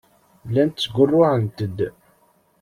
[0.47, 1.77] Llant ttgurruɛent-d.